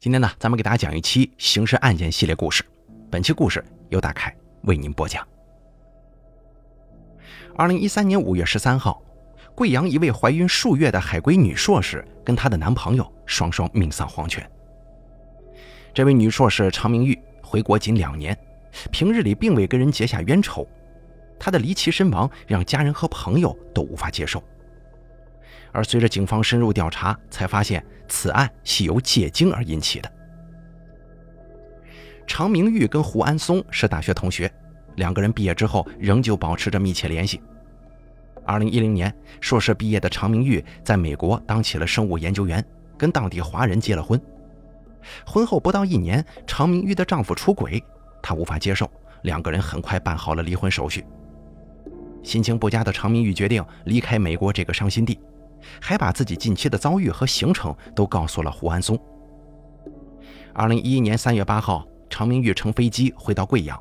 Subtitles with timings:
[0.00, 2.64] 今天呢，咱们给大家讲一期刑事案件系列故事。
[3.10, 4.32] 本期故事由大凯
[4.62, 5.26] 为您播讲。
[7.56, 9.02] 二零一三年五月十三号，
[9.56, 14.48] 贵阳一位怀孕数月的海归女硕士跟她的男朋友双双命丧黄泉。
[15.92, 18.38] 这位女硕士常明玉回国仅两年，
[18.92, 20.64] 平日里并未跟人结下冤仇，
[21.40, 24.40] 她的离奇身亡让家人和朋友都无法接受。
[25.78, 30.12] 而随着警方深入调查，才发现此案系由借精而引起的。
[32.26, 34.52] 常明玉跟胡安松是大学同学，
[34.96, 37.40] 两个人毕业之后仍旧保持着密切联系。
[38.44, 42.64] 二零一零年，硕士毕业的常明玉在美国当起了生物研究员，
[42.96, 44.20] 跟当地华人结了婚。
[45.24, 47.80] 婚后不到一年，常明玉的丈夫出轨，
[48.20, 48.90] 她无法接受，
[49.22, 51.06] 两个人很快办好了离婚手续。
[52.24, 55.16] 心情不佳的常明玉决定离开美国这个伤心地。
[55.80, 58.98] 还把自己近期的遭遇和行程都告诉了胡安松。
[60.52, 63.80] 二零一一年三月八号，常明玉乘飞机回到贵阳，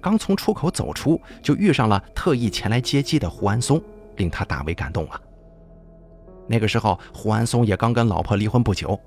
[0.00, 3.80] 刚从出口走出，就遇上了特意前来接机的胡安松，
[4.16, 5.20] 令他大为感动啊。
[6.48, 8.98] 那个时候，胡安松也刚跟老婆离婚不久，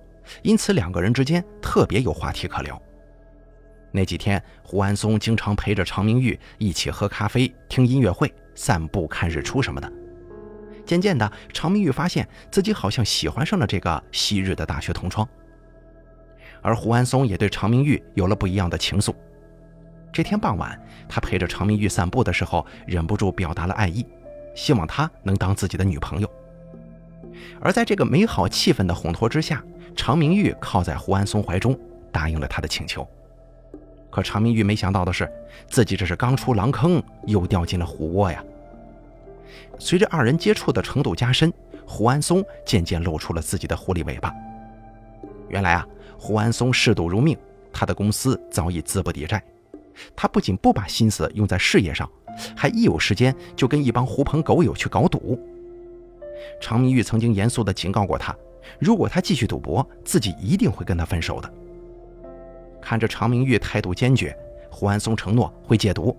[0.41, 2.81] 因此两个人之间特别有话题可聊。
[3.91, 9.91] 那几天，胡安松经常陪着常明玉一起喝咖啡、听音乐会、散步、看日出什么的。
[10.85, 15.27] 渐渐的，常明玉发现自己好像喜欢上了这个昔日的大学同窗，
[16.61, 19.13] 而胡安松也对常明玉有了不一样的情愫。
[20.13, 24.05] 这天傍晚，他陪着常明玉散步的时候，忍不住表达了爱意，
[24.55, 26.29] 希望她能当自己的女朋友。
[27.59, 29.61] 而在这个美好气氛的烘托之下，
[29.93, 31.77] 常明玉靠在胡安松怀中，
[32.13, 33.05] 答应了他的请求。
[34.09, 35.29] 可常明玉没想到的是，
[35.67, 38.41] 自己这是刚出狼坑，又掉进了虎窝呀。
[39.79, 41.51] 随着二人接触的程度加深，
[41.85, 44.33] 胡安松渐渐露出了自己的狐狸尾巴。
[45.49, 45.87] 原来啊，
[46.17, 47.37] 胡安松嗜赌如命，
[47.71, 49.43] 他的公司早已资不抵债。
[50.15, 52.09] 他不仅不把心思用在事业上，
[52.55, 55.39] 还一有时间就跟一帮狐朋狗友去搞赌。
[56.59, 58.35] 常明玉曾经严肃地警告过他，
[58.79, 61.53] 如果他继续赌博，自己一定会跟他分手的。
[62.81, 64.35] 看着常明玉态度坚决，
[64.69, 66.15] 胡安松承诺会戒毒，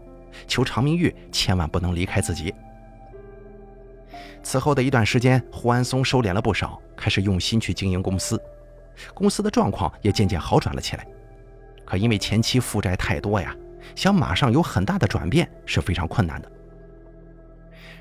[0.49, 2.55] 求常明玉千万不能离开自己。
[4.47, 8.41] 此后的一段时间，胡安松收敛了不少，开始用心去经营公司，
[9.13, 11.05] 公司的状况也渐渐好转了起来。
[11.85, 13.53] 可因为前期负债太多呀，
[13.97, 16.53] 想马上有很大的转变是非常困难的。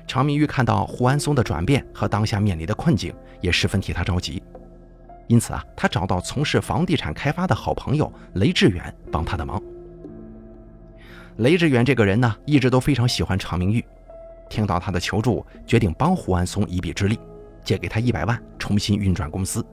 [0.06, 4.40] 常明玉看到胡安松的转变和当下面临的困境，也十分替他着急，
[5.26, 9.60] 因此啊，他找到从事房地产开发的好朋友雷志远帮他的忙。
[11.38, 13.84] 雷志远这个人呢，一直都非常喜欢常明玉。
[14.48, 17.18] 听到他的求助，决定帮胡安松一臂之力，
[17.64, 19.64] 借给他一百万，重新运转公司。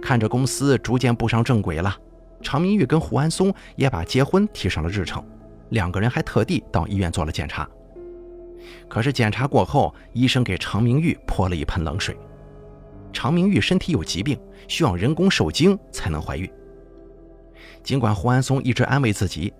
[0.00, 1.96] 看着公司逐渐步上正轨了，
[2.42, 5.24] 常明玉跟胡安松也把结婚提上了日程，
[5.70, 7.68] 两个人还特地到医院做了检查。
[8.88, 12.16] 可是检查过后，医生给常明玉泼了一盆冷水。
[13.12, 14.38] 常明玉身体有疾病，
[14.68, 16.50] 需要人工受精才能怀孕。
[17.82, 19.52] 尽管胡安松一直安慰自己，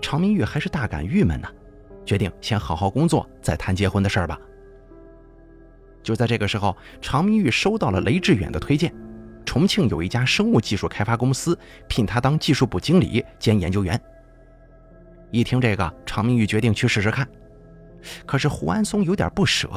[0.00, 1.48] 常明玉还是大感郁闷呢。
[2.10, 4.36] 决定先好好工作，再谈结婚的事儿吧。
[6.02, 8.92] 就在这个时候，常明玉收到了雷志远的推荐，
[9.46, 11.56] 重庆有一家生物技术开发公司
[11.86, 14.00] 聘他当技术部经理兼研究员。
[15.30, 17.24] 一听这个，常明玉决定去试试看。
[18.26, 19.70] 可是胡安松有点不舍，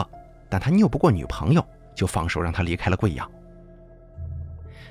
[0.50, 3.30] 但他拗不过女朋友，就放手让他离开了贵阳。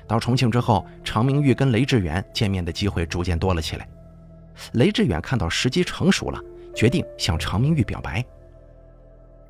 [0.07, 3.85] 到重庆之后，常明玉跟雷志远见面的机会逐渐多了起来。
[4.75, 6.39] 雷志远看到时机成熟了。
[6.73, 8.23] 决定向常明玉表白。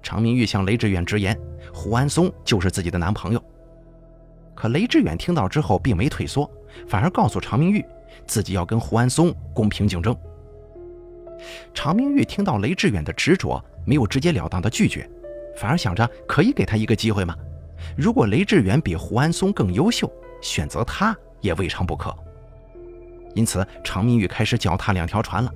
[0.01, 1.39] 常明玉向雷志远直言，
[1.73, 3.41] 胡安松就是自己的男朋友。
[4.53, 6.49] 可雷志远听到之后并没退缩，
[6.87, 7.83] 反而告诉常明玉，
[8.27, 10.15] 自己要跟胡安松公平竞争。
[11.73, 15.09] 常明玉听到雷志远的执着，没有直截了当的拒绝，
[15.57, 17.35] 反而想着可以给他一个机会嘛。
[17.97, 22.15] 如果雷志远比胡安松更优秀，选择他也未尝不可。
[23.33, 25.51] 因此，常明玉开始脚踏两条船了。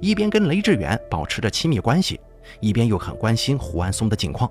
[0.00, 2.20] 一边跟雷志远保持着亲密关系，
[2.60, 4.50] 一边又很关心胡安松的近况。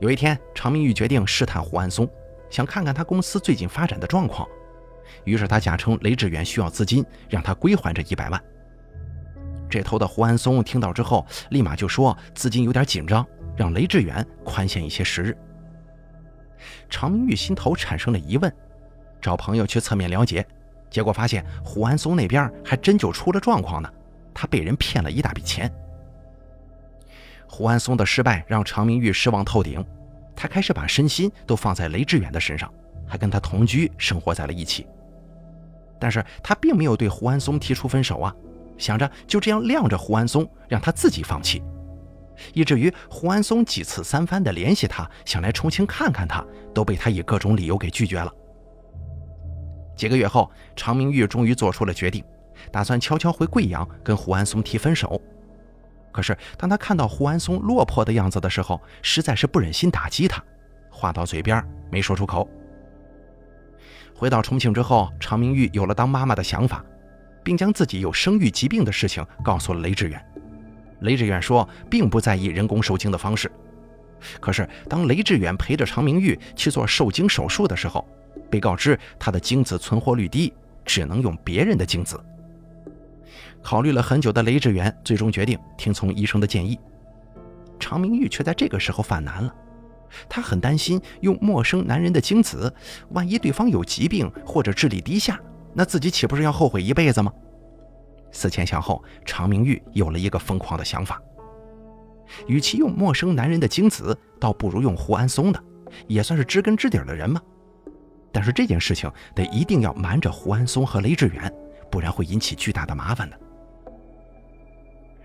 [0.00, 2.08] 有一天，常明玉决定试探胡安松，
[2.50, 4.48] 想看看他公司最近发展的状况。
[5.24, 8.42] 于是他假称雷志远需要资金，让他归还这一百万。
[9.68, 13.26] 这头的胡安松听到之后，立马就说资金有点紧张，
[13.56, 15.36] 让雷志远宽限一些时日。
[16.88, 18.52] 常明玉心头产生了疑问，
[19.20, 20.46] 找朋友去侧面了解。
[20.90, 23.92] 结果发现胡安松那边还真就出了状况呢，
[24.32, 25.72] 他被人骗了一大笔钱。
[27.46, 29.84] 胡安松的失败让常明玉失望透顶，
[30.36, 32.72] 他开始把身心都放在雷志远的身上，
[33.06, 34.86] 还跟他同居，生活在了一起。
[35.98, 38.34] 但是他并没有对胡安松提出分手啊，
[38.76, 41.62] 想着就这样晾着胡安松，让他自己放弃。
[42.54, 48.32] 以至于胡安松几次三番的联系他，想来重庆看看他，都被他以各种理由给拒绝了。
[49.98, 52.24] 几个月后，常明玉终于做出了决定，
[52.70, 55.20] 打算悄悄回贵阳跟胡安松提分手。
[56.12, 60.40] 可是当他看到胡安松落魄的样子的时候，实在是不忍心打击他，
[60.88, 62.48] 话到嘴边没说出口。
[64.14, 66.84] 回到重庆之后，常明玉有了当妈妈的想法，
[67.42, 70.24] 并将自己有生育疾病的事情告诉了雷志远。
[71.00, 73.50] 雷志远说，并不在意人工受精的方式。
[74.40, 78.04] 可是，当雷志远陪着常明玉去做受精手术的时候，
[78.50, 80.52] 被告知他的精子存活率低，
[80.84, 82.18] 只能用别人的精子。
[83.62, 86.78] 考虑了很久的雷志远，最终决定听从医生的建议。
[87.78, 89.54] 常明玉却在这个时候犯难了，
[90.28, 92.72] 他很担心用陌生男人的精子，
[93.10, 95.40] 万一对方有疾病或者智力低下，
[95.74, 97.32] 那自己岂不是要后悔一辈子吗？
[98.30, 101.20] 思前想后，常明玉有了一个疯狂的想法：
[102.46, 105.62] 与其用陌生男人的精子，倒不如用胡安松的，
[106.06, 107.40] 也算是知根知底的人嘛。
[108.38, 111.52] 但是这件事情得一定要瞒着胡安松和雷志远，
[111.90, 113.36] 不然会引起巨大的麻烦的。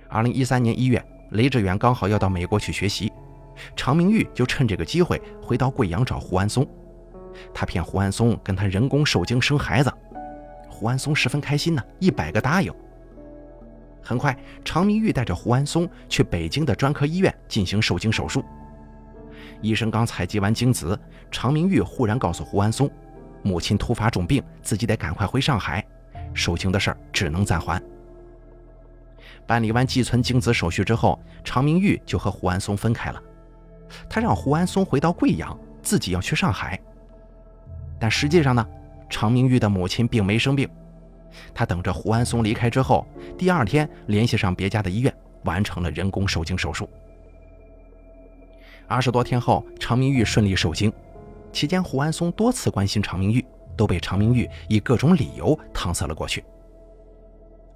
[0.09, 0.99] 二零一三年一月，
[1.29, 3.13] 雷志远刚好要到美国去学习，
[3.75, 6.67] 常明玉就趁这个机会回到贵阳找胡安松。
[7.53, 9.93] 他骗胡安松跟他人工受精生孩子，
[10.67, 12.73] 胡安松十分开心呢，一百个答应。
[14.01, 18.43] 很快，常明玉带着胡安松去北京的专科医院进行受精手术。
[19.63, 20.99] 医生刚采集完精子，
[21.31, 22.91] 常明玉忽然告诉胡安松，
[23.43, 25.81] 母亲突发重病，自己得赶快回上海，
[26.33, 27.81] 受精的事儿只能暂缓。
[29.47, 33.23] 办理完寄存精子手续之后，常明玉就和胡安松分开了。
[34.09, 36.77] 他让胡安松回到贵阳，自己要去上海。
[37.97, 38.67] 但实际上呢，
[39.09, 40.69] 常明玉的母亲并没生病。
[41.53, 43.07] 他等着胡安松离开之后，
[43.37, 45.13] 第二天联系上别家的医院，
[45.45, 46.89] 完成了人工受精手术。
[48.87, 50.91] 二十多天后，常明玉顺利受精。
[51.51, 53.43] 期间，胡安松多次关心常明玉，
[53.75, 56.43] 都被常明玉以各种理由搪塞了过去。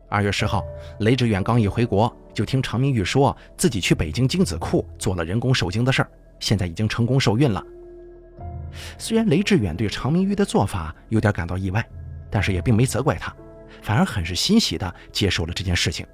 [0.10, 0.64] 二月十号，
[1.00, 6.10] 雷志远刚一回国，就听常明玉说自己去北京精子库做了人工受精的事儿，
[6.40, 7.64] 现在已经成功受孕了。
[8.98, 11.86] 虽然雷志远对常明玉的做法有点感到意外，
[12.30, 13.36] 但是也并没责怪他。
[13.82, 16.06] 反而很是欣喜地接受了这件事情。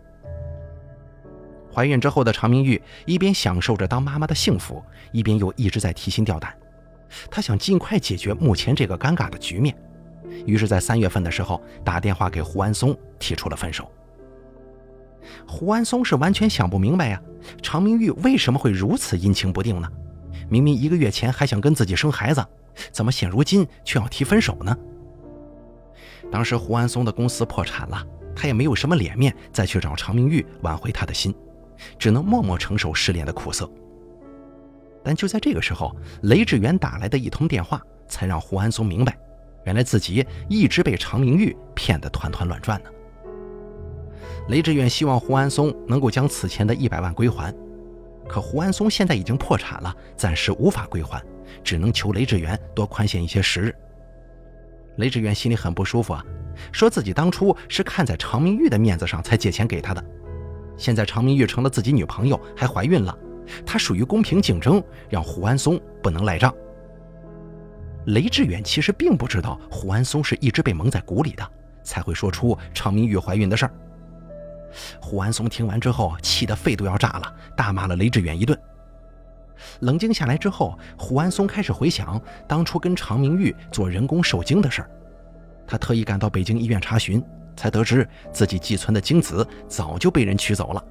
[1.74, 6.54] 怀孕之后的常明玉一边享受着当妈妈的幸福，一边又一直在提心吊胆。
[7.32, 9.76] 她想尽快解决目前这个尴尬的局面，
[10.46, 13.90] 于是，在三月份的时候打电话给胡安松提出了分手。
[15.48, 17.22] 胡安松是完全想不明白呀，
[17.62, 19.90] 常明玉为什么会如此阴晴不定呢？
[20.50, 22.46] 明明一个月前还想跟自己生孩子，
[22.92, 24.76] 怎么现如今却要提分手呢？
[26.32, 28.06] 当时胡安松的公司破产了，
[28.36, 31.34] 他也没有什么脸面再去找常明玉挽回他的心，
[31.98, 33.70] 只能默默承受失恋的苦涩。
[35.04, 39.18] 但就在这个时候，雷志远打来的一通电话，才让胡安松明白，
[39.66, 42.90] 原来自己一直被常明玉骗得团团乱转呢。
[44.50, 47.54] 雷志远希望胡安松能够将此前的一百万归还，
[48.28, 51.22] 可胡安松现在已经破产了，暂时无法归还，
[51.64, 53.76] 只能求雷志远多宽限一些时日。
[54.98, 56.24] 雷志远心里很不舒服啊，
[56.72, 60.04] 说自己当初是看在常明玉的面子上才借钱给他的，
[60.84, 63.18] 现在常明玉成了自己女朋友，还怀孕了，
[63.66, 66.54] 他属于公平竞争，让胡安松不能赖账。
[68.08, 71.52] 雷志远其实并不知道胡安松是一直被蒙在鼓里的，
[71.84, 73.72] 才会说出常明玉怀孕的事儿。
[75.00, 78.60] 胡安松听完之后，气得肺都要炸了，大骂了雷志远一顿。
[79.80, 84.92] 冷静下来之后，胡安松开始回想当初跟常明玉做人工受精的事儿。
[85.66, 87.24] 他特意赶到北京医院查询，
[87.56, 90.84] 才得知自己寄存的精子早就被人取走了。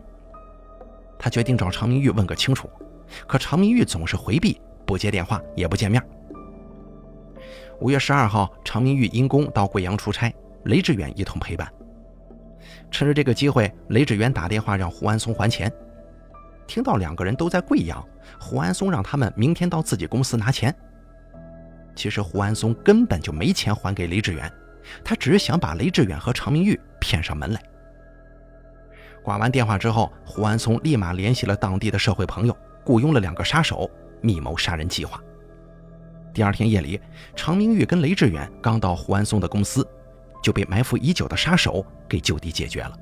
[1.19, 2.69] 他决定找常明玉问个清楚，
[3.27, 6.03] 可常明玉总是回避，不接电话，也不见面。
[7.81, 10.33] 五月十二号，常明玉因公到贵阳出差，
[10.65, 11.71] 雷志远一同陪伴。
[12.91, 15.73] 趁着这个机会，雷志远打电话让胡安松还钱。
[16.67, 18.05] 听到两个人都在贵阳，
[18.39, 20.75] 胡安松让他们明天到自己公司拿钱。
[21.95, 24.51] 其实胡安松根本就没钱还给雷志远，
[25.05, 27.63] 他只是想把雷志远和常明玉骗上门来。
[29.23, 33.89] 挂完电话之后，胡安松立马联系了当地的社会朋友，雇佣了两个杀手，
[34.21, 35.23] 密谋杀人计划。
[36.35, 37.01] 第二天夜里，
[37.37, 39.87] 常明玉跟雷志远刚到胡安松的公司，
[40.43, 42.99] 就被埋伏已久的杀手给就地解决了。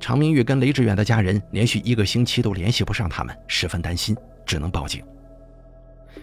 [0.00, 5.04] 常明玉跟雷志远的家人连续一个星期都联系不上他们，十分担心，只能报警。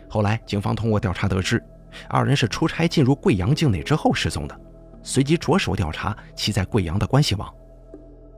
[0.10, 1.64] 后来，警方通过调查得知，
[2.10, 4.60] 二人是出差进入贵阳境内之后失踪的，
[5.04, 7.54] 随即着手调查其在贵阳的关系网。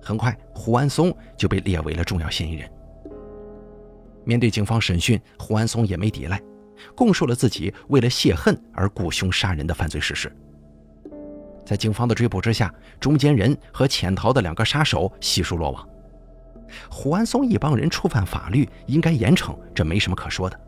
[0.01, 2.69] 很快，胡安松就被列为了重要嫌疑人。
[4.23, 6.41] 面对警方审讯，胡安松也没抵赖，
[6.95, 10.31] 供述了自己为了泄恨而雇凶杀人的犯罪事实。
[11.65, 15.87] 在警方的追捕之下，中间人和潜逃的两个杀手悉数落网。
[16.89, 20.59] 胡安松一帮人触犯法律，应该严惩，这没什么可说的。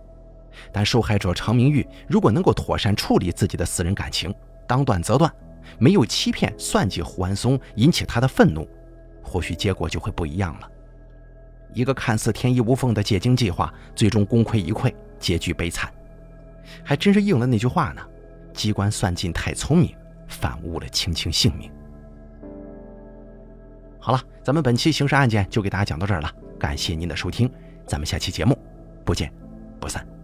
[0.71, 4.33] 但受害者常明玉如果能够妥善处理自己的私人感情，
[4.67, 5.31] 当断则断，
[5.77, 8.67] 没有欺骗、算计胡安松，引起他的愤怒，
[9.23, 10.69] 或许结果就会不一样了。
[11.73, 15.91] 一个看似天衣无缝的借精计划，最终功亏一篑，结局悲惨。
[16.83, 18.01] 还真是应了那句话呢：
[18.53, 19.95] 机关算尽太聪明，
[20.27, 21.71] 反误了青青性命。
[23.99, 27.51] 好了，咱们本期刑事案件就给大家讲到这儿了，感谢您的收听，
[27.85, 28.57] 咱们下期节目
[29.05, 29.31] 不见
[29.79, 30.18] 不散。